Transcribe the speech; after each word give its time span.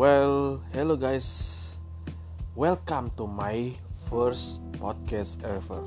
Well, 0.00 0.64
hello 0.72 0.96
guys. 0.96 1.28
Welcome 2.56 3.12
to 3.20 3.28
my 3.28 3.76
first 4.08 4.64
podcast 4.80 5.44
ever. 5.44 5.84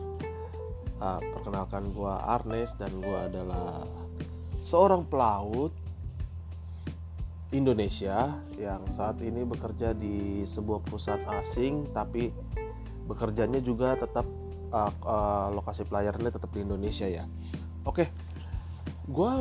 Uh, 1.01 1.17
perkenalkan 1.33 1.89
gue 1.97 2.13
Arnes 2.13 2.77
dan 2.77 2.93
gue 3.01 3.17
adalah 3.17 3.89
seorang 4.61 5.09
pelaut 5.09 5.73
Indonesia 7.57 8.37
yang 8.53 8.85
saat 8.93 9.17
ini 9.17 9.49
bekerja 9.49 9.97
di 9.97 10.45
sebuah 10.45 10.85
perusahaan 10.85 11.25
asing 11.41 11.89
tapi 11.89 12.29
bekerjanya 13.09 13.65
juga 13.65 13.97
tetap 13.97 14.29
uh, 14.69 14.93
uh, 15.09 15.47
lokasi 15.57 15.89
pelayarannya 15.89 16.29
tetap 16.29 16.53
di 16.53 16.61
Indonesia 16.61 17.09
ya. 17.09 17.25
Oke, 17.81 18.13
gue 19.09 19.31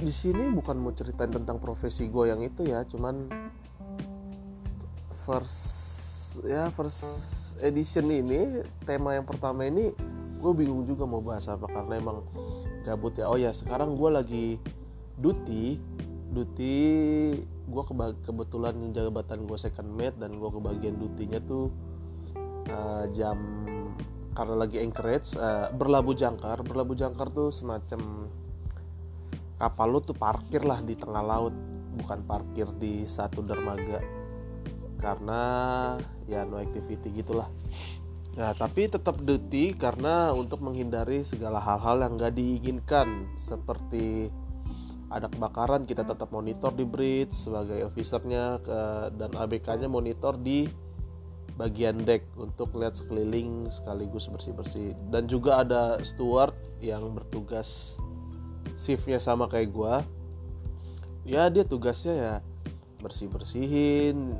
di 0.00 0.12
sini 0.16 0.48
bukan 0.48 0.80
mau 0.80 0.96
ceritain 0.96 1.28
tentang 1.28 1.60
profesi 1.60 2.08
gue 2.08 2.32
yang 2.32 2.40
itu 2.40 2.64
ya, 2.64 2.88
cuman 2.88 3.28
first 5.22 5.62
ya 6.42 6.72
first 6.72 7.02
edition 7.60 8.08
ini 8.08 8.64
tema 8.82 9.14
yang 9.14 9.26
pertama 9.28 9.68
ini 9.68 9.92
gue 10.42 10.52
bingung 10.58 10.82
juga 10.82 11.06
mau 11.06 11.22
bahas 11.22 11.46
apa 11.46 11.70
karena 11.70 12.02
emang 12.02 12.26
gabut 12.82 13.14
ya. 13.14 13.30
Oh 13.30 13.38
ya 13.38 13.54
sekarang 13.54 13.94
gue 13.94 14.10
lagi 14.10 14.46
duty 15.14 15.78
duty 16.34 16.76
gue 17.46 17.82
keba- 17.86 18.18
kebetulan 18.26 18.74
jabatan 18.90 19.46
gue 19.46 19.58
second 19.60 19.86
mate 19.94 20.18
dan 20.18 20.34
gue 20.34 20.50
kebagian 20.50 20.98
dutinya 20.98 21.38
tuh 21.44 21.70
uh, 22.72 23.06
jam 23.14 23.38
karena 24.32 24.54
lagi 24.56 24.80
anchorage 24.80 25.36
uh, 25.36 25.70
berlabuh 25.76 26.16
jangkar 26.16 26.64
berlabuh 26.64 26.96
jangkar 26.96 27.28
tuh 27.30 27.52
semacam 27.52 28.32
kapal 29.60 29.86
lu 29.92 30.00
tuh 30.02 30.16
parkir 30.16 30.64
lah 30.64 30.80
di 30.82 30.96
tengah 30.98 31.22
laut 31.22 31.54
bukan 32.00 32.24
parkir 32.24 32.66
di 32.80 33.04
satu 33.04 33.44
dermaga 33.44 34.21
karena 35.02 35.42
ya 36.30 36.46
no 36.46 36.62
activity 36.62 37.10
gitulah. 37.10 37.50
Nah, 38.32 38.56
tapi 38.56 38.88
tetap 38.88 39.20
duty 39.20 39.76
karena 39.76 40.32
untuk 40.32 40.64
menghindari 40.64 41.20
segala 41.20 41.60
hal-hal 41.60 42.00
yang 42.00 42.16
gak 42.16 42.32
diinginkan 42.32 43.28
seperti 43.36 44.32
ada 45.12 45.28
kebakaran 45.28 45.84
kita 45.84 46.08
tetap 46.08 46.32
monitor 46.32 46.72
di 46.72 46.88
bridge 46.88 47.36
sebagai 47.36 47.84
officernya 47.84 48.56
dan 49.12 49.36
ABK-nya 49.36 49.84
monitor 49.84 50.40
di 50.40 50.64
bagian 51.60 52.00
deck 52.08 52.24
untuk 52.40 52.72
lihat 52.80 52.96
sekeliling 52.96 53.68
sekaligus 53.68 54.32
bersih-bersih. 54.32 54.96
Dan 55.12 55.28
juga 55.28 55.60
ada 55.60 56.00
steward 56.00 56.56
yang 56.80 57.12
bertugas 57.12 58.00
shiftnya 58.80 59.20
sama 59.20 59.44
kayak 59.44 59.68
gua. 59.76 60.00
Ya 61.28 61.52
dia 61.52 61.68
tugasnya 61.68 62.14
ya 62.16 62.34
bersih 63.02 63.26
bersihin 63.26 64.38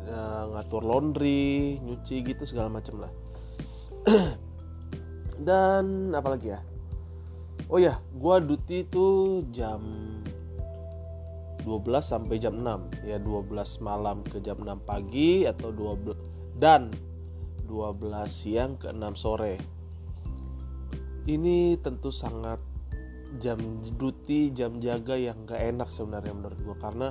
ngatur 0.55 0.87
laundry 0.87 1.83
nyuci 1.83 2.23
gitu 2.23 2.47
segala 2.47 2.71
macam 2.71 3.03
lah. 3.03 3.13
Dan 5.47 6.15
apalagi 6.15 6.55
ya? 6.55 6.61
Oh 7.67 7.83
ya 7.83 7.99
gua 8.15 8.39
duty 8.39 8.87
itu 8.87 9.07
jam 9.51 9.83
12 11.63 12.03
sampai 12.03 12.37
jam 12.43 12.59
6 12.59 13.07
ya 13.07 13.19
12 13.23 13.83
malam 13.83 14.23
ke 14.27 14.43
jam 14.43 14.59
6 14.61 14.83
pagi 14.83 15.47
atau 15.47 15.71
12 15.71 16.59
dan 16.59 16.91
12 17.67 17.99
siang 18.29 18.77
ke 18.77 18.91
6 18.91 19.15
sore. 19.17 19.57
Ini 21.23 21.79
tentu 21.79 22.11
sangat 22.11 22.59
jam 23.41 23.57
duty 23.97 24.53
jam 24.53 24.77
jaga 24.83 25.17
yang 25.17 25.49
gak 25.49 25.63
enak 25.63 25.89
sebenarnya 25.89 26.35
menurut 26.37 26.59
gue 26.61 26.77
karena 26.77 27.09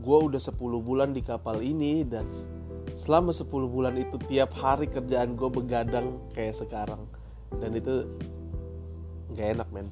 gue 0.00 0.18
udah 0.32 0.40
10 0.40 0.56
bulan 0.80 1.12
di 1.12 1.20
kapal 1.20 1.60
ini 1.60 2.02
dan 2.02 2.26
selama 2.90 3.30
10 3.30 3.46
bulan 3.68 3.94
itu 4.00 4.16
tiap 4.26 4.50
hari 4.56 4.88
kerjaan 4.90 5.36
gue 5.36 5.48
begadang 5.52 6.18
kayak 6.34 6.58
sekarang. 6.58 7.04
Dan 7.54 7.76
itu 7.76 8.08
gak 9.36 9.60
enak 9.60 9.68
men. 9.70 9.88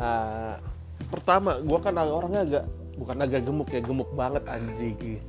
Uh, 0.00 0.56
pertama 1.12 1.60
gue 1.60 1.78
kan 1.78 1.94
orangnya 2.00 2.42
agak 2.42 2.64
bukan 2.96 3.16
agak 3.20 3.42
gemuk 3.44 3.68
ya 3.68 3.80
gemuk 3.84 4.10
banget 4.16 4.44
anjing. 4.48 5.20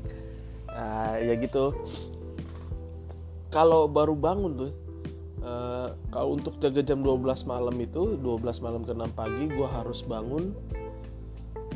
Uh, 0.71 1.15
ya 1.19 1.35
gitu. 1.35 1.75
Kalau 3.51 3.91
baru 3.91 4.15
bangun 4.15 4.51
tuh 4.55 4.71
uh, 5.43 5.93
kalau 6.13 6.37
untuk 6.37 6.57
jaga 6.63 6.81
jam 6.85 7.03
12 7.03 7.49
malam 7.49 7.75
itu 7.81 8.15
12 8.21 8.63
malam 8.63 8.81
ke 8.85 8.93
6 8.95 9.17
pagi 9.17 9.45
gue 9.49 9.67
harus 9.67 9.99
bangun 10.05 10.55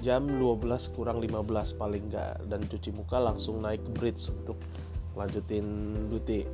jam 0.06 0.30
12 0.30 0.94
kurang 0.94 1.18
15 1.18 1.82
paling 1.82 2.14
enggak 2.14 2.38
dan 2.46 2.62
cuci 2.70 2.94
muka 2.94 3.18
langsung 3.18 3.58
naik 3.66 3.82
bridge 3.90 4.30
untuk 4.30 4.62
lanjutin 5.18 5.66
duty. 6.14 6.46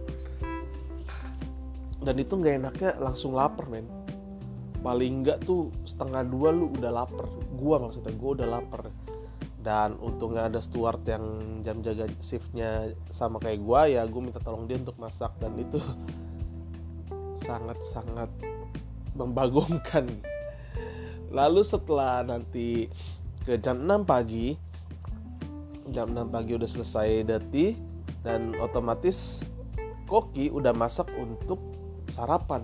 Dan 1.99 2.15
itu 2.15 2.31
nggak 2.31 2.55
enaknya 2.63 2.91
langsung 2.95 3.35
lapar 3.35 3.67
men. 3.67 3.83
Paling 4.79 5.21
enggak 5.21 5.43
tuh 5.43 5.67
setengah 5.83 6.23
dua 6.23 6.55
lu 6.55 6.71
udah 6.71 7.03
lapar. 7.03 7.27
Gua 7.59 7.83
maksudnya 7.83 8.15
gua 8.15 8.39
udah 8.39 8.47
lapar. 8.47 8.87
Dan 9.61 9.99
untungnya 9.99 10.47
ada 10.47 10.63
steward 10.63 11.03
yang 11.05 11.23
jam 11.61 11.83
jaga 11.83 12.07
shiftnya 12.23 12.95
sama 13.11 13.37
kayak 13.37 13.61
gua 13.61 13.85
ya 13.85 14.01
gue 14.09 14.17
minta 14.17 14.41
tolong 14.41 14.65
dia 14.65 14.79
untuk 14.79 14.95
masak. 14.95 15.35
Dan 15.43 15.59
itu 15.59 15.77
sangat 17.45 17.77
sangat 17.83 18.31
membagongkan. 19.13 20.07
Lalu 21.29 21.61
setelah 21.61 22.25
nanti 22.25 22.89
ke 23.41 23.57
jam 23.57 23.81
6 23.81 24.05
pagi. 24.05 24.57
Jam 25.89 26.13
6 26.13 26.29
pagi 26.29 26.51
udah 26.55 26.69
selesai 26.69 27.25
dati 27.25 27.73
dan 28.21 28.53
otomatis 28.61 29.41
koki 30.05 30.53
udah 30.53 30.71
masak 30.71 31.09
untuk 31.17 31.59
sarapan. 32.13 32.63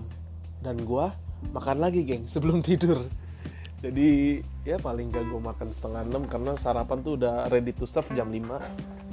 Dan 0.62 0.82
gua 0.86 1.14
makan 1.50 1.82
lagi 1.82 2.06
geng 2.06 2.24
sebelum 2.32 2.62
tidur. 2.62 3.06
Jadi 3.78 4.42
ya 4.66 4.74
paling 4.74 5.14
gak 5.14 5.30
gue 5.30 5.38
makan 5.38 5.70
setengah 5.70 6.02
enam 6.02 6.26
karena 6.26 6.58
sarapan 6.58 6.98
tuh 6.98 7.14
udah 7.14 7.46
ready 7.46 7.70
to 7.70 7.86
serve 7.86 8.10
jam 8.10 8.26
5 8.26 8.42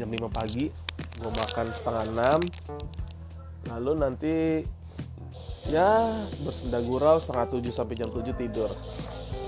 jam 0.02 0.10
5 0.10 0.26
pagi 0.34 0.74
gue 1.22 1.32
makan 1.32 1.70
setengah 1.70 2.04
enam. 2.10 2.40
Lalu 3.70 3.92
nanti 3.94 4.36
ya 5.70 6.26
bersenda 6.42 6.82
gurau 6.82 7.18
setengah 7.22 7.46
tujuh 7.50 7.74
sampai 7.74 7.94
jam 7.98 8.10
7 8.10 8.34
tidur 8.38 8.74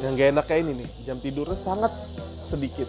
yang 0.01 0.13
gak 0.13 0.29
enak 0.33 0.45
kayak 0.45 0.61
ini 0.65 0.85
nih 0.85 0.89
jam 1.09 1.17
tidurnya 1.17 1.57
sangat 1.57 1.89
sedikit. 2.45 2.85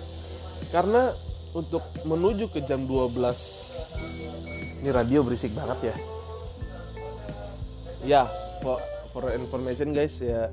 Karena 0.69 1.17
untuk 1.57 1.81
menuju 2.05 2.53
ke 2.53 2.61
jam 2.69 2.85
12 2.85 4.85
ini 4.85 4.91
radio 4.93 5.25
berisik 5.25 5.57
banget 5.57 5.93
ya. 5.93 5.97
Ya 8.05 8.23
for, 8.61 8.79
for 9.11 9.33
information 9.33 9.97
guys 9.97 10.21
ya 10.21 10.53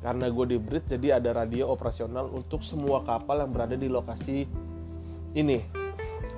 karena 0.00 0.32
gue 0.32 0.56
di 0.56 0.58
bridge 0.58 0.88
jadi 0.88 1.20
ada 1.20 1.36
radio 1.36 1.68
operasional 1.68 2.32
untuk 2.32 2.64
semua 2.64 3.04
kapal 3.04 3.44
yang 3.44 3.52
berada 3.52 3.76
di 3.76 3.86
lokasi 3.86 4.48
ini. 5.36 5.60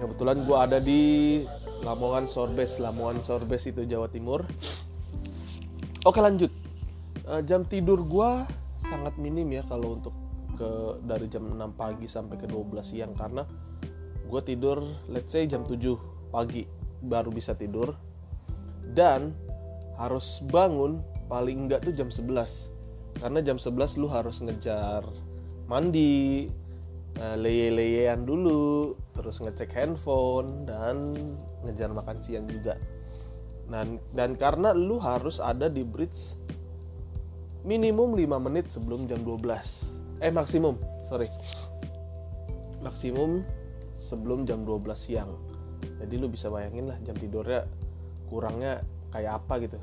Kebetulan 0.02 0.42
gue 0.42 0.58
ada 0.58 0.78
di 0.82 1.02
Lamongan 1.86 2.26
Sorbes 2.26 2.82
Lamongan 2.82 3.22
Sorbes 3.22 3.62
itu 3.70 3.86
Jawa 3.86 4.10
Timur. 4.10 4.42
Oke 6.02 6.18
lanjut. 6.18 6.50
Jam 7.46 7.62
tidur 7.62 8.02
gue 8.02 8.30
sangat 8.92 9.16
minim 9.16 9.48
ya 9.48 9.64
kalau 9.64 9.96
untuk 9.96 10.12
ke 10.60 11.00
dari 11.08 11.32
jam 11.32 11.48
6 11.48 11.56
pagi 11.80 12.04
sampai 12.04 12.36
ke 12.36 12.44
12 12.44 12.84
siang. 12.84 13.16
Karena 13.16 13.40
gue 14.28 14.40
tidur 14.44 14.84
let's 15.08 15.32
say 15.32 15.48
jam 15.48 15.64
7 15.64 15.80
pagi 16.28 16.68
baru 17.00 17.32
bisa 17.32 17.56
tidur. 17.56 17.96
Dan 18.92 19.32
harus 19.96 20.44
bangun 20.44 21.00
paling 21.32 21.64
enggak 21.64 21.88
tuh 21.88 21.96
jam 21.96 22.12
11 22.12 22.68
karena 23.20 23.40
jam 23.44 23.56
11 23.56 24.00
lu 24.00 24.08
harus 24.08 24.40
ngejar 24.40 25.04
mandi 25.68 26.48
leye-leyean 27.16 28.24
dulu 28.24 28.96
terus 29.12 29.40
ngecek 29.40 29.72
handphone 29.76 30.64
dan 30.64 31.12
ngejar 31.64 31.92
makan 31.92 32.18
siang 32.20 32.48
juga. 32.48 32.76
Dan, 33.68 34.00
dan 34.12 34.36
karena 34.36 34.76
lu 34.76 35.00
harus 35.00 35.40
ada 35.40 35.68
di 35.68 35.80
bridge 35.86 36.36
minimum 37.62 38.18
5 38.18 38.46
menit 38.46 38.66
sebelum 38.70 39.06
jam 39.06 39.22
12 39.22 40.22
eh 40.22 40.30
maksimum 40.30 40.78
sorry. 41.12 41.28
Maksimum 42.80 43.44
sebelum 44.00 44.48
jam 44.48 44.64
12 44.64 44.96
siang. 44.96 45.36
Jadi 46.00 46.14
lu 46.16 46.32
bisa 46.32 46.48
bayangin 46.48 46.88
lah 46.88 46.98
jam 47.04 47.14
tidurnya 47.14 47.68
kurangnya 48.26 48.80
kayak 49.12 49.44
apa 49.44 49.54
gitu. 49.62 49.78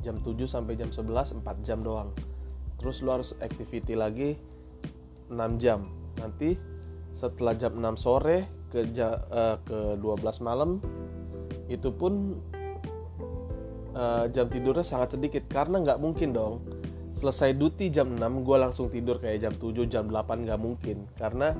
Jam 0.00 0.16
7 0.24 0.48
sampai 0.48 0.74
jam 0.80 0.88
11 0.88 1.44
4 1.44 1.66
jam 1.66 1.84
doang. 1.84 2.16
Terus 2.80 3.04
lu 3.04 3.12
harus 3.12 3.36
activity 3.44 3.92
lagi 3.92 4.40
6 5.28 5.36
jam. 5.62 5.86
Nanti 6.16 6.56
setelah 7.12 7.52
jam 7.54 7.76
6 7.76 8.00
sore 8.00 8.48
ke 8.72 8.82
uh, 8.96 9.58
ke 9.60 9.78
12 10.00 10.46
malam 10.46 10.80
itu 11.68 11.90
pun 11.92 12.40
uh, 13.94 14.26
jam 14.32 14.48
tidurnya 14.48 14.82
sangat 14.82 15.20
sedikit. 15.20 15.44
Karena 15.46 15.78
nggak 15.84 16.00
mungkin 16.00 16.32
dong 16.32 16.79
selesai 17.14 17.58
duty 17.58 17.90
jam 17.90 18.14
6 18.14 18.46
gue 18.46 18.56
langsung 18.56 18.86
tidur 18.86 19.18
kayak 19.18 19.42
jam 19.42 19.54
7 19.54 19.86
jam 19.90 20.04
8 20.06 20.46
nggak 20.46 20.60
mungkin 20.60 21.06
karena 21.18 21.52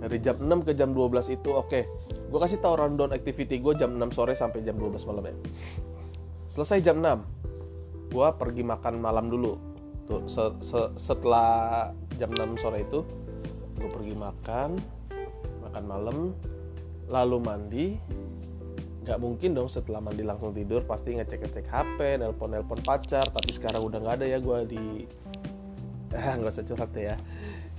dari 0.00 0.18
jam 0.20 0.36
6 0.40 0.66
ke 0.66 0.72
jam 0.76 0.92
12 0.92 1.36
itu 1.36 1.50
oke 1.52 1.68
okay. 1.68 1.84
gue 2.08 2.38
kasih 2.40 2.58
tau 2.60 2.76
rundown 2.76 3.12
activity 3.12 3.60
gue 3.60 3.74
jam 3.76 3.94
6 3.94 4.16
sore 4.16 4.32
sampai 4.36 4.64
jam 4.64 4.76
12 4.76 5.08
malam 5.08 5.24
ya 5.28 5.34
selesai 6.48 6.78
jam 6.80 7.00
6 7.00 8.12
gue 8.12 8.28
pergi 8.38 8.62
makan 8.62 8.94
malam 9.00 9.26
dulu 9.28 9.56
tuh 10.04 10.22
se 10.28 10.44
se 10.60 10.80
setelah 11.00 11.90
jam 12.20 12.30
6 12.32 12.60
sore 12.60 12.84
itu 12.84 13.00
gue 13.80 13.90
pergi 13.90 14.14
makan 14.16 14.70
makan 15.68 15.84
malam 15.84 16.18
lalu 17.08 17.36
mandi 17.40 17.86
nggak 19.04 19.20
mungkin 19.20 19.52
dong 19.52 19.68
setelah 19.68 20.00
mandi 20.00 20.24
langsung 20.24 20.56
tidur 20.56 20.80
pasti 20.88 21.12
ngecek 21.12 21.44
ngecek 21.44 21.66
HP 21.68 22.24
nelpon 22.24 22.56
nelpon 22.56 22.80
pacar 22.80 23.28
tapi 23.28 23.52
sekarang 23.52 23.84
udah 23.84 24.00
nggak 24.00 24.16
ada 24.24 24.26
ya 24.32 24.40
gue 24.40 24.58
di 24.64 24.84
eh 26.16 26.32
nggak 26.40 26.48
usah 26.48 26.64
curhat 26.64 26.96
ya. 26.96 27.20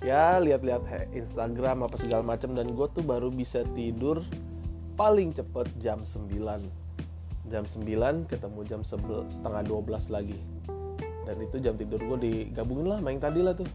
Ya 0.05 0.37
lihat-lihat 0.37 1.09
Instagram 1.17 1.89
apa 1.89 1.97
segala 1.97 2.21
macam 2.21 2.53
dan 2.53 2.77
gue 2.77 2.87
tuh 2.93 3.01
baru 3.01 3.33
bisa 3.33 3.65
tidur 3.73 4.21
paling 4.93 5.33
cepet 5.33 5.65
jam 5.81 6.05
9 6.05 6.29
jam 7.49 7.63
9 7.65 8.29
ketemu 8.29 8.59
jam 8.69 8.81
setengah 8.85 9.65
12 9.65 10.13
lagi. 10.13 10.37
Dan 11.25 11.41
itu 11.41 11.57
jam 11.57 11.73
tidur 11.73 11.97
gue 12.05 12.17
digabungin 12.21 12.85
lah 12.85 12.99
main 13.01 13.17
tadi 13.17 13.41
lah 13.41 13.57
tuh. 13.57 13.65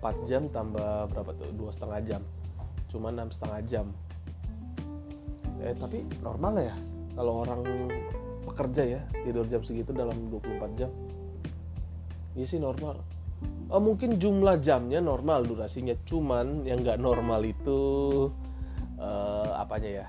4 0.00 0.24
jam 0.24 0.48
tambah 0.48 1.12
berapa 1.12 1.36
tuh? 1.36 1.52
Dua 1.52 1.68
setengah 1.68 2.00
jam. 2.00 2.22
Cuma 2.88 3.12
enam 3.12 3.28
setengah 3.28 3.60
jam. 3.68 3.86
Eh 5.60 5.76
tapi 5.76 6.00
normal 6.24 6.64
ya 6.64 6.76
kalau 7.14 7.46
orang 7.46 7.90
pekerja 8.44 8.82
ya 8.98 9.00
tidur 9.24 9.46
jam 9.48 9.62
segitu 9.64 9.90
dalam 9.90 10.14
24 10.28 10.78
jam 10.78 10.90
ini 12.34 12.44
sih 12.50 12.58
normal. 12.58 12.98
Oh, 13.70 13.78
mungkin 13.78 14.18
jumlah 14.18 14.58
jamnya 14.58 14.98
normal 14.98 15.46
durasinya. 15.46 15.94
Cuman 16.02 16.66
yang 16.66 16.82
nggak 16.82 16.98
normal 16.98 17.46
itu 17.46 17.80
uh, 18.98 19.54
apanya 19.54 20.02
ya 20.02 20.06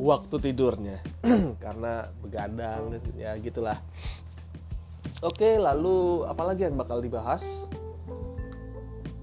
waktu 0.00 0.36
tidurnya. 0.48 1.04
Karena 1.64 2.08
begadang 2.24 2.96
ya 3.20 3.36
gitulah. 3.44 3.76
Oke 5.20 5.60
lalu 5.60 6.24
apalagi 6.24 6.64
yang 6.64 6.80
bakal 6.80 7.04
dibahas? 7.04 7.44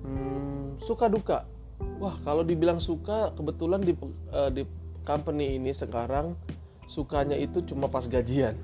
Hmm, 0.06 0.78
suka 0.78 1.10
duka. 1.10 1.50
Wah 1.98 2.16
kalau 2.22 2.46
dibilang 2.46 2.78
suka 2.78 3.34
kebetulan 3.34 3.82
di 3.82 3.98
uh, 4.30 4.54
di 4.54 4.62
company 5.02 5.58
ini 5.58 5.74
sekarang 5.74 6.38
sukanya 6.86 7.38
itu 7.38 7.62
cuma 7.66 7.90
pas 7.90 8.06
gajian. 8.06 8.56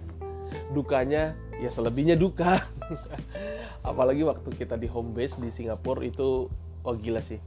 Dukanya 0.73 1.33
ya 1.62 1.69
selebihnya 1.69 2.18
duka. 2.18 2.62
Apalagi 3.89 4.21
waktu 4.25 4.50
kita 4.53 4.77
di 4.77 4.85
home 4.85 5.13
base 5.13 5.41
di 5.41 5.50
Singapura 5.50 6.06
itu 6.06 6.50
oh 6.85 6.95
gila 6.97 7.21
sih. 7.21 7.41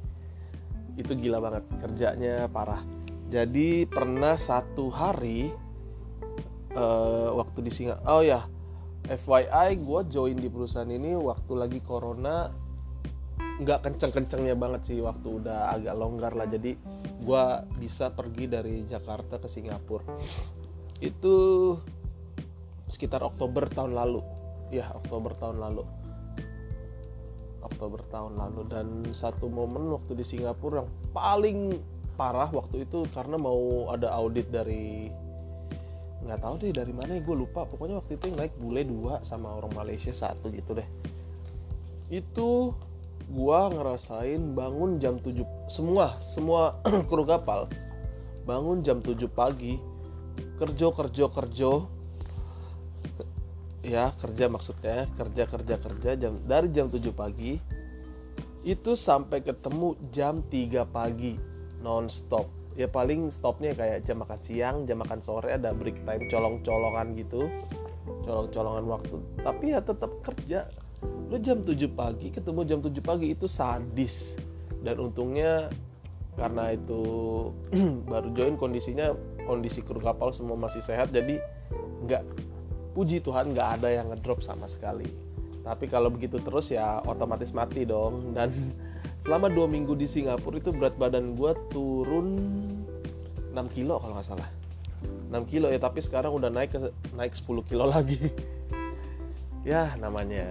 Itu 0.94 1.14
gila 1.18 1.42
banget 1.42 1.64
kerjanya 1.78 2.46
parah. 2.50 2.82
Jadi 3.30 3.88
pernah 3.88 4.38
satu 4.38 4.92
hari 4.92 5.50
uh, 6.78 7.34
waktu 7.34 7.58
di 7.66 7.70
Singapura 7.72 8.06
oh 8.14 8.22
ya 8.22 8.40
FYI 9.04 9.84
gue 9.84 10.00
join 10.08 10.36
di 10.38 10.48
perusahaan 10.48 10.88
ini 10.88 11.12
waktu 11.18 11.52
lagi 11.52 11.80
corona 11.84 12.48
nggak 13.54 13.86
kenceng-kencengnya 13.86 14.58
banget 14.58 14.90
sih 14.90 14.98
waktu 14.98 15.28
udah 15.42 15.76
agak 15.76 15.94
longgar 15.94 16.32
lah. 16.34 16.46
Jadi 16.50 16.74
gue 17.24 17.44
bisa 17.78 18.10
pergi 18.10 18.50
dari 18.50 18.82
Jakarta 18.86 19.38
ke 19.38 19.46
Singapura 19.46 20.04
itu 21.04 21.36
sekitar 22.88 23.20
Oktober 23.20 23.68
tahun 23.68 23.92
lalu. 23.92 24.24
Ya 24.72 24.88
Oktober 24.96 25.36
tahun 25.36 25.60
lalu. 25.60 25.84
Oktober 27.64 28.00
tahun 28.08 28.40
lalu. 28.40 28.60
Dan 28.68 28.86
satu 29.12 29.48
momen 29.52 29.92
waktu 29.92 30.16
di 30.16 30.24
Singapura 30.24 30.84
yang 30.84 30.90
paling 31.12 31.58
parah 32.14 32.48
waktu 32.48 32.86
itu 32.86 33.04
karena 33.10 33.34
mau 33.34 33.90
ada 33.90 34.14
audit 34.14 34.46
dari 34.48 35.10
nggak 36.24 36.40
tahu 36.40 36.54
deh 36.56 36.72
dari 36.72 36.92
mana 36.96 37.16
ya 37.16 37.22
gue 37.22 37.36
lupa. 37.36 37.68
Pokoknya 37.68 38.00
waktu 38.00 38.16
itu 38.16 38.32
yang 38.32 38.38
naik 38.40 38.54
bule 38.56 38.82
dua 38.84 39.20
sama 39.20 39.52
orang 39.60 39.72
Malaysia 39.76 40.12
satu 40.16 40.48
gitu 40.48 40.72
deh. 40.72 40.88
Itu 42.08 42.72
gue 43.24 43.60
ngerasain 43.72 44.52
bangun 44.52 45.00
jam 45.00 45.16
7 45.16 45.72
semua 45.72 46.20
semua 46.20 46.76
kru 47.08 47.24
kapal 47.24 47.72
bangun 48.44 48.84
jam 48.84 49.00
7 49.00 49.16
pagi 49.32 49.80
kerja 50.58 50.86
kerja 50.94 51.24
kerja 51.28 51.70
ya 53.84 54.04
kerja 54.16 54.44
maksudnya 54.48 55.04
kerja 55.12 55.44
kerja 55.44 55.74
kerja 55.76 56.10
jam 56.16 56.40
dari 56.48 56.68
jam 56.72 56.88
7 56.88 57.04
pagi 57.12 57.60
itu 58.64 58.96
sampai 58.96 59.44
ketemu 59.44 59.92
jam 60.08 60.40
3 60.40 60.88
pagi 60.88 61.36
non 61.84 62.08
stop 62.08 62.64
ya 62.74 62.90
paling 62.90 63.30
stopnya 63.30 63.72
kayak 63.72 64.02
jam 64.02 64.22
makan 64.22 64.40
siang 64.42 64.76
jam 64.84 64.98
makan 65.00 65.22
sore 65.22 65.54
ada 65.54 65.70
break 65.70 66.02
time 66.02 66.26
colong-colongan 66.26 67.14
gitu. 67.18 67.46
Colong-colongan 68.26 68.84
waktu. 68.90 69.16
Tapi 69.40 69.64
ya 69.72 69.80
tetap 69.80 70.10
kerja. 70.20 70.68
Lo 71.30 71.36
jam 71.38 71.62
7 71.62 71.76
pagi 71.92 72.28
ketemu 72.34 72.60
jam 72.66 72.78
7 72.82 72.90
pagi 73.00 73.32
itu 73.32 73.46
sadis. 73.46 74.36
Dan 74.84 75.00
untungnya 75.00 75.70
karena 76.34 76.74
itu 76.74 77.02
baru 78.10 78.28
join 78.34 78.58
kondisinya 78.58 79.14
kondisi 79.44 79.80
kru 79.84 80.00
kapal 80.00 80.32
semua 80.32 80.56
masih 80.56 80.80
sehat 80.80 81.12
jadi 81.12 81.40
nggak 82.04 82.22
puji 82.94 83.20
Tuhan 83.20 83.52
nggak 83.52 83.68
ada 83.80 83.88
yang 83.90 84.06
ngedrop 84.14 84.40
sama 84.40 84.70
sekali. 84.70 85.10
Tapi 85.64 85.88
kalau 85.88 86.12
begitu 86.12 86.38
terus 86.44 86.70
ya 86.70 87.00
otomatis 87.02 87.50
mati 87.50 87.82
dong. 87.82 88.32
Dan 88.32 88.54
selama 89.22 89.50
dua 89.50 89.66
minggu 89.66 89.98
di 89.98 90.06
Singapura 90.06 90.60
itu 90.60 90.70
berat 90.70 90.94
badan 90.94 91.34
gue 91.34 91.52
turun 91.74 92.38
6 93.50 93.74
kilo 93.74 93.98
kalau 93.98 94.14
nggak 94.14 94.28
salah. 94.28 94.48
6 95.32 95.50
kilo 95.50 95.68
ya 95.72 95.80
tapi 95.82 95.98
sekarang 96.04 96.36
udah 96.36 96.52
naik 96.52 96.70
ke 96.76 96.78
naik 97.18 97.34
10 97.34 97.68
kilo 97.68 97.90
lagi. 97.90 98.20
Ya 99.64 99.96
namanya 99.96 100.44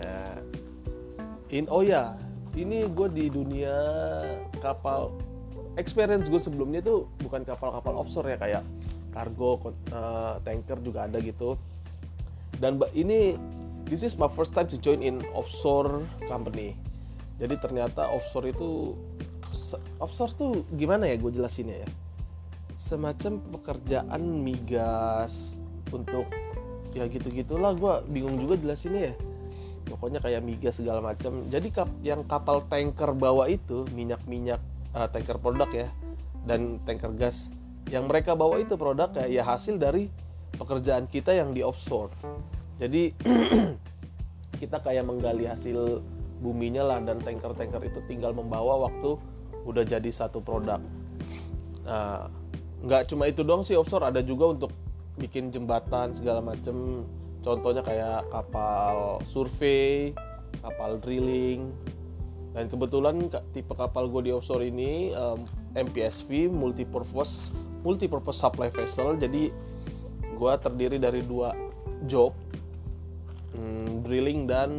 in 1.54 1.70
oh 1.70 1.86
ya 1.86 2.18
ini 2.58 2.82
gue 2.90 3.08
di 3.14 3.30
dunia 3.30 3.78
kapal 4.58 5.14
experience 5.78 6.30
gue 6.30 6.42
sebelumnya 6.42 6.82
itu 6.82 7.06
bukan 7.22 7.46
kapal-kapal 7.46 7.94
offshore 8.02 8.34
ya 8.34 8.38
kayak 8.42 8.64
kargo 9.14 9.62
uh, 9.94 10.42
tanker 10.42 10.82
juga 10.82 11.06
ada 11.06 11.22
gitu. 11.22 11.56
Dan 12.58 12.82
ini 12.98 13.38
this 13.86 14.02
is 14.02 14.18
my 14.18 14.28
first 14.28 14.58
time 14.58 14.66
to 14.66 14.76
join 14.82 15.06
in 15.06 15.22
offshore 15.38 16.02
company. 16.26 16.74
Jadi 17.38 17.56
ternyata 17.62 18.10
offshore 18.10 18.50
itu 18.50 18.98
offshore 20.02 20.34
tuh 20.34 20.52
gimana 20.74 21.06
ya 21.10 21.16
gue 21.22 21.32
jelasinnya 21.34 21.86
ya? 21.86 21.90
Semacam 22.78 23.40
pekerjaan 23.54 24.22
migas 24.42 25.54
untuk 25.94 26.26
ya 26.94 27.10
gitu 27.10 27.30
gitulah 27.34 27.74
gue 27.74 27.94
bingung 28.10 28.42
juga 28.42 28.58
jelasinnya 28.58 29.14
ya. 29.14 29.16
Pokoknya 29.84 30.24
kayak 30.24 30.42
migas 30.42 30.80
segala 30.80 31.04
macam. 31.04 31.44
Jadi 31.52 31.70
kap, 31.70 31.92
yang 32.02 32.24
kapal 32.26 32.64
tanker 32.66 33.14
bawa 33.14 33.52
itu 33.52 33.86
minyak 33.92 34.24
minyak 34.26 34.62
uh, 34.96 35.06
tanker 35.12 35.38
produk 35.38 35.70
ya 35.70 35.88
dan 36.48 36.80
tanker 36.88 37.12
gas 37.16 37.52
yang 37.92 38.08
mereka 38.08 38.38
bawa 38.38 38.60
itu 38.62 38.76
produk 38.80 39.12
ya, 39.24 39.42
ya 39.42 39.44
hasil 39.44 39.76
dari 39.80 40.08
pekerjaan 40.56 41.10
kita 41.10 41.36
yang 41.36 41.52
di 41.52 41.66
offshore. 41.66 42.14
Jadi 42.80 43.12
kita 44.62 44.80
kayak 44.80 45.04
menggali 45.04 45.50
hasil 45.50 46.00
buminya 46.40 46.84
lah 46.84 47.00
dan 47.04 47.20
tanker-tanker 47.24 47.84
itu 47.88 48.00
tinggal 48.06 48.36
membawa 48.36 48.88
waktu 48.88 49.16
udah 49.64 49.84
jadi 49.84 50.10
satu 50.12 50.44
produk. 50.44 50.80
Nah 51.84 52.28
nggak 52.84 53.08
cuma 53.08 53.32
itu 53.32 53.48
dong 53.48 53.64
sih 53.64 53.80
offshore 53.80 54.12
ada 54.12 54.20
juga 54.20 54.52
untuk 54.52 54.72
bikin 55.16 55.50
jembatan 55.50 56.12
segala 56.16 56.44
macem. 56.44 57.08
Contohnya 57.44 57.84
kayak 57.84 58.32
kapal 58.32 59.20
survei 59.28 60.16
kapal 60.64 61.00
drilling. 61.02 61.72
Dan 62.54 62.70
kebetulan 62.70 63.34
tipe 63.50 63.74
kapal 63.74 64.08
gue 64.14 64.30
di 64.30 64.32
offshore 64.32 64.70
ini 64.70 65.10
um, 65.18 65.42
MPSV 65.74 66.50
multipurpose 66.50 67.54
multipurpose 67.82 68.40
supply 68.40 68.70
vessel. 68.70 69.18
Jadi 69.18 69.50
gue 70.34 70.54
terdiri 70.62 70.98
dari 70.98 71.22
dua 71.22 71.54
job 72.10 72.34
hmm, 73.54 74.06
drilling 74.06 74.50
dan 74.50 74.72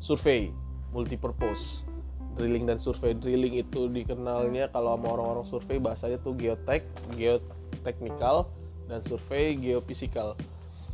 survei 0.00 0.52
multipurpose. 0.92 1.88
Drilling 2.32 2.64
dan 2.64 2.80
survei 2.80 3.12
drilling 3.12 3.60
itu 3.60 3.92
dikenalnya 3.92 4.72
kalau 4.72 4.96
sama 4.96 5.08
orang-orang 5.12 5.44
survei 5.44 5.76
bahasanya 5.76 6.16
tuh 6.16 6.32
geotek 6.32 6.80
geotechnical 7.12 8.48
dan 8.88 9.04
survei 9.04 9.52
geofisikal 9.52 10.32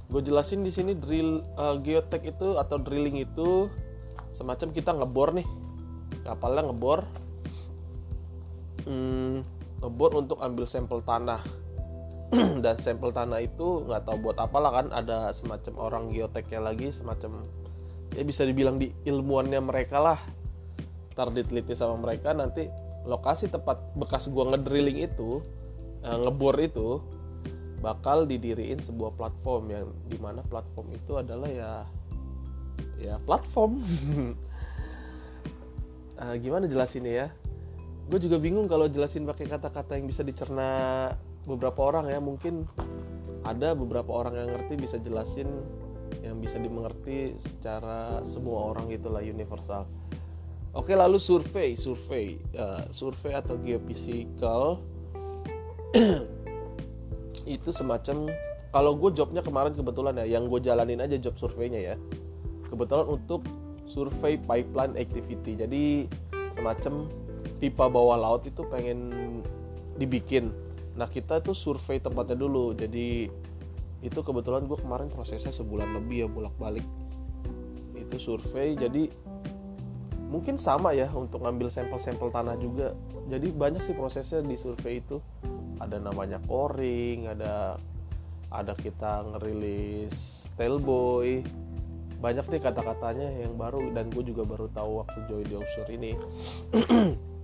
gue 0.08 0.24
jelasin 0.24 0.64
di 0.64 0.72
sini 0.72 0.96
drill 0.96 1.44
uh, 1.60 1.76
geotek 1.84 2.32
itu 2.32 2.56
atau 2.56 2.80
drilling 2.80 3.20
itu 3.20 3.68
semacam 4.32 4.68
kita 4.72 4.96
ngebor 4.96 5.36
nih. 5.36 5.48
Kapalnya 6.24 6.72
ngebor 6.72 7.04
hmm, 8.86 9.36
ngebor 9.82 10.18
untuk 10.18 10.38
ambil 10.42 10.66
sampel 10.68 11.00
tanah. 11.02 11.42
Dan 12.64 12.76
sampel 12.84 13.10
tanah 13.10 13.40
itu 13.40 13.88
nggak 13.88 14.04
tahu 14.04 14.16
buat 14.28 14.36
apalah 14.36 14.84
kan 14.84 14.86
ada 14.92 15.32
semacam 15.32 15.74
orang 15.80 16.04
geoteknya 16.12 16.60
lagi 16.60 16.92
semacam 16.92 17.48
ya 18.12 18.22
bisa 18.24 18.44
dibilang 18.44 18.76
di 18.76 18.92
ilmuannya 19.08 19.60
mereka 19.64 19.98
lah. 20.02 20.20
Ntar 21.16 21.32
diteliti 21.32 21.72
sama 21.72 21.96
mereka 21.98 22.36
nanti 22.36 22.68
lokasi 23.08 23.48
tempat 23.48 23.80
bekas 23.96 24.28
gua 24.28 24.52
ngedrilling 24.52 25.08
itu 25.08 25.40
uh, 26.04 26.18
ngebor 26.20 26.60
itu 26.60 27.00
bakal 27.78 28.26
didiriin 28.26 28.82
sebuah 28.82 29.14
platform 29.14 29.64
yang 29.70 29.86
di 30.10 30.18
mana 30.18 30.42
platform 30.42 30.92
itu 30.92 31.16
adalah 31.16 31.48
ya 31.48 31.72
ya 32.98 33.14
platform. 33.24 33.80
Uh, 36.18 36.34
gimana 36.42 36.66
jelasinnya 36.68 37.12
ya 37.24 37.28
gue 38.08 38.18
juga 38.24 38.40
bingung 38.40 38.64
kalau 38.64 38.88
jelasin 38.88 39.28
pakai 39.28 39.44
kata-kata 39.44 40.00
yang 40.00 40.08
bisa 40.08 40.24
dicerna 40.24 41.12
beberapa 41.44 41.92
orang 41.92 42.08
ya. 42.08 42.18
Mungkin 42.18 42.64
ada 43.44 43.76
beberapa 43.76 44.08
orang 44.16 44.34
yang 44.40 44.48
ngerti 44.48 44.74
bisa 44.80 44.96
jelasin 44.96 45.48
yang 46.24 46.40
bisa 46.40 46.56
dimengerti 46.56 47.36
secara 47.36 48.24
semua 48.24 48.72
orang 48.72 48.88
gitulah 48.88 49.20
universal. 49.20 49.84
Oke 50.72 50.96
lalu 50.96 51.20
survei 51.20 51.76
survei 51.76 52.40
uh, 52.56 52.88
survei 52.88 53.32
atau 53.36 53.60
geophysical 53.60 54.80
itu 57.48 57.70
semacam 57.72 58.28
kalau 58.68 58.92
gue 59.00 59.16
jobnya 59.16 59.40
kemarin 59.40 59.72
kebetulan 59.72 60.20
ya 60.20 60.36
yang 60.40 60.48
gue 60.48 60.60
jalanin 60.60 61.00
aja 61.04 61.20
job 61.20 61.36
surveinya 61.36 61.92
ya. 61.92 61.96
Kebetulan 62.68 63.04
untuk 63.08 63.44
survei 63.88 64.36
pipeline 64.36 64.96
activity. 64.96 65.56
Jadi 65.56 65.84
semacam 66.52 67.08
pipa 67.58 67.90
bawah 67.90 68.16
laut 68.18 68.46
itu 68.46 68.62
pengen 68.66 69.10
dibikin. 69.98 70.54
Nah 70.94 71.10
kita 71.10 71.42
tuh 71.42 71.54
survei 71.54 71.98
tempatnya 71.98 72.38
dulu. 72.38 72.74
Jadi 72.74 73.26
itu 73.98 74.20
kebetulan 74.22 74.64
gue 74.64 74.78
kemarin 74.78 75.10
prosesnya 75.10 75.50
sebulan 75.50 75.90
lebih 75.98 76.22
ya 76.22 76.28
bolak 76.30 76.54
balik 76.54 76.86
itu 78.08 78.16
survei 78.16 78.78
jadi 78.78 79.10
mungkin 80.30 80.54
sama 80.54 80.94
ya 80.94 81.10
untuk 81.10 81.42
ngambil 81.42 81.72
sampel-sampel 81.72 82.28
tanah 82.28 82.56
juga. 82.60 82.92
Jadi 83.28 83.48
banyak 83.52 83.80
sih 83.84 83.96
prosesnya 83.96 84.44
di 84.44 84.56
survei 84.60 85.00
itu. 85.00 85.20
Ada 85.80 86.00
namanya 86.00 86.40
coring 86.44 87.28
ada 87.28 87.76
ada 88.48 88.72
kita 88.76 89.24
ngerilis 89.28 90.48
tailboy 90.56 91.44
banyak 92.18 92.50
nih 92.50 92.58
kata-katanya 92.58 93.30
yang 93.46 93.54
baru 93.54 93.94
dan 93.94 94.10
gue 94.10 94.26
juga 94.26 94.42
baru 94.42 94.66
tahu 94.74 95.06
waktu 95.06 95.18
join 95.30 95.46
di 95.46 95.54
offshore 95.54 95.92
ini 95.94 96.12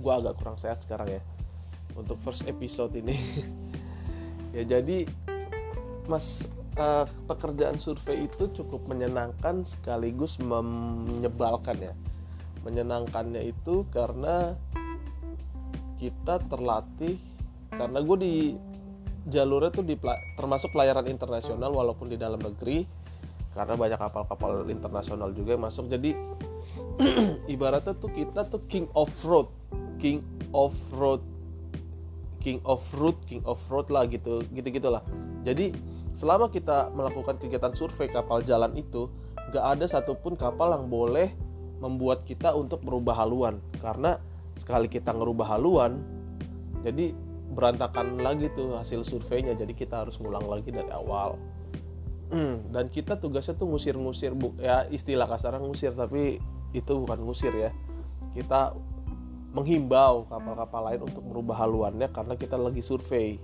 gue 0.00 0.12
agak 0.12 0.40
kurang 0.40 0.56
sehat 0.56 0.80
sekarang 0.80 1.20
ya 1.20 1.22
untuk 1.94 2.16
first 2.24 2.48
episode 2.48 2.96
ini. 2.96 3.16
Ya 4.50 4.66
jadi 4.66 5.06
mas 6.10 6.42
uh, 6.74 7.06
pekerjaan 7.30 7.78
survei 7.78 8.26
itu 8.26 8.50
cukup 8.50 8.82
menyenangkan 8.90 9.62
sekaligus 9.62 10.42
menyebalkan 10.42 11.78
ya. 11.78 11.94
Menyenangkannya 12.66 13.46
itu 13.46 13.86
karena 13.94 14.58
kita 16.02 16.42
terlatih 16.50 17.14
karena 17.70 18.02
gue 18.02 18.16
di 18.18 18.34
jalurnya 19.30 19.70
tuh 19.70 19.86
di 19.86 19.94
termasuk 20.34 20.74
pelayaran 20.74 21.06
internasional 21.06 21.70
walaupun 21.70 22.10
di 22.10 22.18
dalam 22.18 22.42
negeri 22.42 22.82
karena 23.54 23.78
banyak 23.78 23.98
kapal-kapal 24.02 24.66
internasional 24.66 25.30
juga 25.30 25.54
yang 25.54 25.62
masuk. 25.62 25.86
Jadi 25.86 26.10
ibaratnya 27.54 27.94
tuh 27.94 28.10
kita 28.10 28.50
tuh 28.50 28.66
king 28.66 28.90
of 28.98 29.14
road 29.22 29.59
king 30.00 30.24
of 30.56 30.72
road 30.96 31.20
king 32.40 32.58
of 32.64 32.80
road 32.96 33.16
king 33.28 33.44
of 33.44 33.60
road 33.68 33.86
lah 33.92 34.08
gitu 34.08 34.40
gitu 34.50 34.68
gitulah 34.72 35.04
jadi 35.40 35.72
selama 36.12 36.52
kita 36.52 36.92
melakukan 36.92 37.40
kegiatan 37.40 37.72
survei 37.72 38.08
kapal 38.08 38.44
jalan 38.44 38.72
itu 38.76 39.08
gak 39.50 39.78
ada 39.78 39.84
satupun 39.88 40.36
kapal 40.36 40.76
yang 40.76 40.86
boleh 40.92 41.32
membuat 41.80 42.28
kita 42.28 42.52
untuk 42.52 42.84
merubah 42.84 43.16
haluan. 43.24 43.58
Karena 43.80 44.20
sekali 44.54 44.86
kita 44.86 45.16
ngerubah 45.16 45.56
haluan 45.56 46.04
jadi 46.84 47.16
berantakan 47.56 48.20
lagi 48.20 48.52
tuh 48.52 48.76
hasil 48.76 49.02
surveinya. 49.02 49.56
Jadi 49.56 49.72
kita 49.72 50.04
harus 50.04 50.20
ngulang 50.20 50.44
lagi 50.44 50.68
dari 50.68 50.92
awal. 50.92 51.40
Hmm, 52.30 52.62
dan 52.70 52.86
kita 52.86 53.18
tugasnya 53.18 53.58
tuh 53.58 53.66
ngusir-ngusir 53.74 54.38
bu 54.38 54.54
ya 54.62 54.86
istilah 54.86 55.26
kasarnya 55.26 55.66
ngusir 55.66 55.98
tapi 55.98 56.38
itu 56.70 56.92
bukan 56.94 57.18
ngusir 57.26 57.50
ya. 57.56 57.74
Kita 58.36 58.76
menghimbau 59.50 60.30
kapal-kapal 60.30 60.82
lain 60.86 61.02
untuk 61.10 61.26
merubah 61.26 61.66
haluannya 61.66 62.06
karena 62.14 62.34
kita 62.38 62.54
lagi 62.54 62.82
survei. 62.82 63.42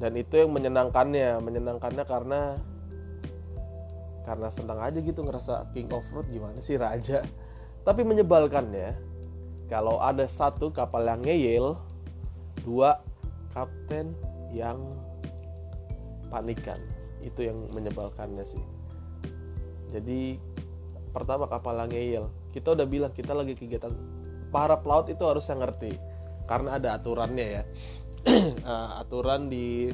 Dan 0.00 0.16
itu 0.16 0.40
yang 0.40 0.52
menyenangkannya 0.52 1.40
menyenangkannya 1.40 2.04
karena 2.08 2.40
karena 4.24 4.48
senang 4.52 4.80
aja 4.80 5.00
gitu 5.00 5.24
ngerasa 5.24 5.72
king 5.72 5.88
of 5.92 6.04
road 6.12 6.28
gimana 6.28 6.60
sih 6.60 6.76
raja? 6.76 7.24
Tapi 7.84 8.04
menyebalkannya 8.04 8.96
kalau 9.72 10.00
ada 10.00 10.28
satu 10.28 10.68
kapal 10.68 11.08
yang 11.08 11.24
ngeyel 11.24 11.80
dua 12.64 13.00
kapten 13.56 14.12
yang 14.52 14.80
panikan. 16.28 16.80
Itu 17.24 17.44
yang 17.44 17.68
menyebalkannya 17.72 18.44
sih. 18.44 18.62
Jadi 19.92 20.36
pertama 21.10 21.48
kapal 21.48 21.80
ngeyel. 21.88 22.28
Kita 22.52 22.76
udah 22.76 22.86
bilang 22.86 23.12
kita 23.16 23.32
lagi 23.32 23.56
kegiatan 23.56 24.19
para 24.50 24.78
pelaut 24.78 25.06
itu 25.08 25.22
harus 25.24 25.46
yang 25.46 25.62
ngerti. 25.62 25.94
Karena 26.46 26.76
ada 26.76 26.98
aturannya 26.98 27.46
ya. 27.46 27.62
Uh, 28.66 28.90
aturan 29.02 29.48
di 29.48 29.88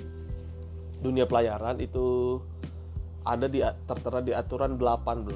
dunia 0.99 1.29
pelayaran 1.29 1.79
itu 1.79 2.41
ada 3.23 3.47
di 3.47 3.63
tertera 3.87 4.19
di 4.19 4.33
aturan 4.35 4.81
18 4.81 5.31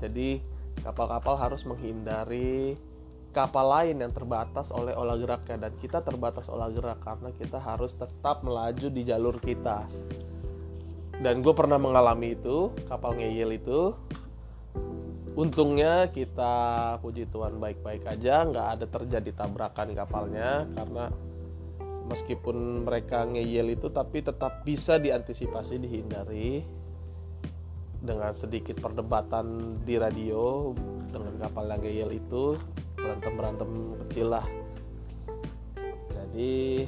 jadi 0.00 0.40
kapal-kapal 0.80 1.36
harus 1.36 1.66
menghindari 1.68 2.78
kapal 3.30 3.66
lain 3.70 4.02
yang 4.02 4.10
terbatas 4.10 4.74
oleh 4.74 4.94
olah 4.94 5.18
geraknya. 5.18 5.68
Dan 5.68 5.72
kita 5.78 6.02
terbatas 6.02 6.50
olah 6.50 6.70
gerak 6.70 7.02
karena 7.02 7.30
kita 7.34 7.58
harus 7.62 7.94
tetap 7.94 8.42
melaju 8.42 8.86
di 8.90 9.02
jalur 9.06 9.36
kita. 9.38 9.86
Dan 11.20 11.44
gue 11.44 11.52
pernah 11.52 11.76
mengalami 11.76 12.32
itu 12.32 12.72
kapal 12.88 13.14
ngeyel 13.20 13.60
itu 13.60 13.92
untungnya 15.38 16.10
kita 16.10 16.54
puji 16.98 17.30
Tuhan 17.30 17.62
baik-baik 17.62 18.02
aja 18.06 18.42
nggak 18.42 18.66
ada 18.78 18.86
terjadi 18.90 19.30
tabrakan 19.34 19.94
kapalnya 19.94 20.66
karena 20.74 21.10
meskipun 22.10 22.82
mereka 22.82 23.22
ngeyel 23.22 23.78
itu 23.78 23.86
tapi 23.94 24.26
tetap 24.26 24.66
bisa 24.66 24.98
diantisipasi 24.98 25.78
dihindari 25.78 26.66
dengan 28.00 28.32
sedikit 28.32 28.80
perdebatan 28.80 29.78
di 29.84 30.00
radio 30.00 30.72
dengan 31.12 31.36
kapal 31.36 31.68
yang 31.68 31.80
ngeyel 31.84 32.10
itu. 32.16 32.56
Berantem 32.96 33.32
berantem 33.36 33.70
kecil 34.06 34.26
lah. 34.32 34.46
Jadi 36.12 36.84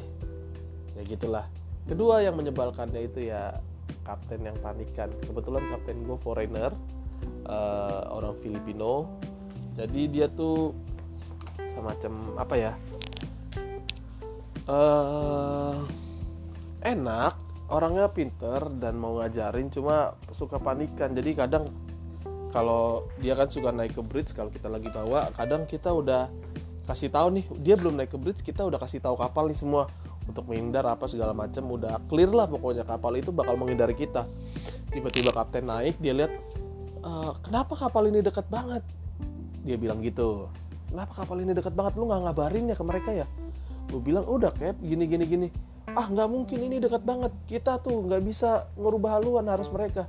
ya 0.99 1.03
gitulah. 1.07 1.47
Kedua 1.85 2.25
yang 2.25 2.37
menyebalkannya 2.41 3.01
itu 3.05 3.29
ya 3.29 3.61
kapten 4.03 4.45
yang 4.45 4.57
panikan. 4.65 5.09
Kebetulan 5.21 5.69
kapten 5.69 6.05
gue 6.05 6.19
foreigner 6.21 6.73
uh, 7.47 8.09
orang 8.13 8.37
Filipino. 8.43 9.09
Jadi 9.73 10.09
dia 10.13 10.29
tuh 10.29 10.77
semacam 11.73 12.37
apa 12.37 12.55
ya? 12.61 12.73
Uh, 14.69 15.83
enak 16.85 17.35
orangnya 17.73 18.07
pinter 18.13 18.69
dan 18.79 19.01
mau 19.01 19.19
ngajarin 19.19 19.73
cuma 19.73 20.15
suka 20.31 20.61
panikan. 20.61 21.17
Jadi 21.17 21.33
kadang 21.33 21.73
kalau 22.53 23.09
dia 23.17 23.33
kan 23.33 23.49
suka 23.49 23.73
naik 23.73 23.97
ke 23.97 24.03
bridge 24.05 24.37
kalau 24.37 24.53
kita 24.53 24.69
lagi 24.69 24.93
bawa 24.93 25.33
kadang 25.33 25.65
kita 25.65 25.89
udah 25.89 26.29
kasih 26.85 27.09
tahu 27.09 27.41
nih 27.41 27.45
dia 27.65 27.81
belum 27.81 27.97
naik 27.97 28.13
ke 28.13 28.19
bridge 28.21 28.45
kita 28.45 28.61
udah 28.69 28.77
kasih 28.77 29.01
tahu 29.01 29.17
kapal 29.17 29.49
nih 29.49 29.57
semua. 29.57 29.89
Untuk 30.23 30.47
menghindar 30.47 30.87
apa 30.87 31.11
segala 31.11 31.35
macam 31.35 31.67
udah 31.67 31.99
clear 32.07 32.31
lah 32.31 32.47
pokoknya 32.47 32.87
kapal 32.87 33.11
itu 33.19 33.35
bakal 33.35 33.59
menghindari 33.59 33.99
kita. 33.99 34.31
Tiba-tiba 34.95 35.35
kapten 35.35 35.67
naik 35.67 35.99
dia 35.99 36.15
lihat 36.15 36.31
e, 37.02 37.11
kenapa 37.42 37.75
kapal 37.75 38.09
ini 38.09 38.23
dekat 38.23 38.47
banget? 38.49 38.82
Dia 39.66 39.76
bilang 39.78 40.02
gitu. 40.02 40.50
Kenapa 40.90 41.25
kapal 41.25 41.42
ini 41.42 41.52
dekat 41.54 41.75
banget? 41.75 41.97
Lu 41.99 42.06
nggak 42.06 42.23
ngabarin 42.30 42.71
ya 42.71 42.76
ke 42.76 42.85
mereka 42.85 43.11
ya? 43.14 43.26
Gue 43.88 44.00
bilang 44.00 44.25
udah 44.28 44.52
cap 44.54 44.76
gini 44.80 45.04
gini 45.09 45.25
gini. 45.26 45.49
Ah 45.92 46.06
nggak 46.09 46.28
mungkin 46.28 46.59
ini 46.62 46.78
dekat 46.78 47.02
banget. 47.02 47.32
Kita 47.49 47.80
tuh 47.80 48.04
nggak 48.06 48.23
bisa 48.25 48.71
ngerubah 48.76 49.18
haluan 49.18 49.47
harus 49.49 49.68
mereka. 49.73 50.06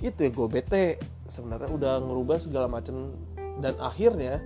Itu 0.00 0.24
ya 0.24 0.30
gue 0.30 0.48
bete 0.48 0.84
sebenarnya 1.28 1.70
udah 1.72 1.94
ngerubah 2.04 2.36
segala 2.36 2.68
macam 2.68 3.16
dan 3.64 3.80
akhirnya 3.80 4.44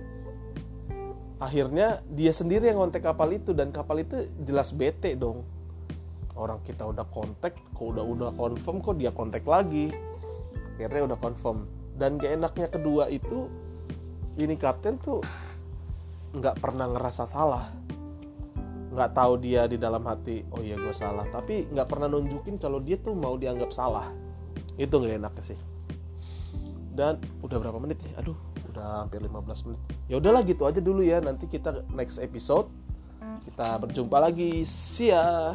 akhirnya 1.43 1.99
dia 2.07 2.31
sendiri 2.31 2.71
yang 2.71 2.79
kontak 2.79 3.03
kapal 3.03 3.27
itu. 3.31 3.51
Dan 3.51 3.75
kapal 3.75 3.99
itu 4.03 4.27
jelas 4.43 4.71
bete 4.71 5.15
dong. 5.19 5.43
Orang 6.39 6.63
kita 6.63 6.87
udah 6.87 7.03
kontak 7.07 7.59
kok 7.75 7.83
udah 7.83 8.03
udah 8.03 8.29
confirm 8.31 8.79
kok 8.79 8.95
dia 8.95 9.11
kontak 9.11 9.43
lagi 9.43 9.91
akhirnya 10.85 11.15
udah 11.15 11.19
confirm. 11.19 11.67
Dan 11.99 12.15
gak 12.15 12.31
enaknya 12.39 12.67
kedua 12.71 13.11
itu 13.11 13.51
ini 14.39 14.55
kapten 14.55 14.95
tuh 15.03 15.19
nggak 16.31 16.63
pernah 16.63 16.87
ngerasa 16.87 17.27
salah. 17.27 17.67
Nggak 18.89 19.11
tahu 19.13 19.33
dia 19.37 19.67
di 19.67 19.75
dalam 19.75 20.01
hati 20.07 20.47
oh 20.55 20.63
iya 20.63 20.79
gue 20.79 20.95
salah. 20.95 21.27
Tapi 21.27 21.67
nggak 21.67 21.87
pernah 21.89 22.07
nunjukin 22.07 22.55
kalau 22.55 22.79
dia 22.79 22.95
tuh 22.95 23.13
mau 23.13 23.35
dianggap 23.35 23.75
salah. 23.75 24.07
Itu 24.79 25.03
nggak 25.03 25.19
enaknya 25.19 25.43
sih. 25.43 25.59
Dan 26.95 27.19
udah 27.43 27.57
berapa 27.59 27.77
menit 27.83 27.99
ya? 28.03 28.23
Aduh 28.23 28.37
udah 28.71 28.79
udah 28.79 29.03
hampir 29.03 29.19
15 29.19 29.67
menit. 29.67 29.81
Ya 30.07 30.15
udahlah 30.23 30.41
gitu 30.47 30.63
aja 30.63 30.79
dulu 30.79 31.03
ya. 31.03 31.19
Nanti 31.19 31.51
kita 31.51 31.83
next 31.91 32.23
episode. 32.23 32.71
Kita 33.43 33.75
berjumpa 33.75 34.17
lagi. 34.23 34.63
See 34.63 35.11
ya 35.11 35.51